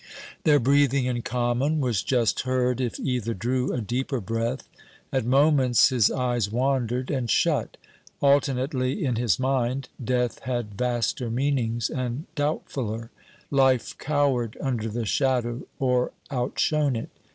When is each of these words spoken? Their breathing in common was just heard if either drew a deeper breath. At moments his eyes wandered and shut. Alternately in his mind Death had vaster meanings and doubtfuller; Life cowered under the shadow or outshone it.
Their 0.45 0.59
breathing 0.59 1.05
in 1.05 1.21
common 1.21 1.79
was 1.79 2.01
just 2.01 2.39
heard 2.39 2.81
if 2.81 2.99
either 2.99 3.35
drew 3.35 3.71
a 3.71 3.81
deeper 3.81 4.19
breath. 4.19 4.67
At 5.13 5.25
moments 5.25 5.89
his 5.89 6.09
eyes 6.09 6.49
wandered 6.51 7.11
and 7.11 7.29
shut. 7.29 7.77
Alternately 8.19 9.05
in 9.05 9.17
his 9.17 9.39
mind 9.39 9.89
Death 10.03 10.39
had 10.39 10.73
vaster 10.73 11.29
meanings 11.29 11.87
and 11.87 12.25
doubtfuller; 12.35 13.11
Life 13.51 13.95
cowered 13.99 14.57
under 14.59 14.89
the 14.89 15.05
shadow 15.05 15.67
or 15.77 16.13
outshone 16.31 16.95
it. 16.95 17.11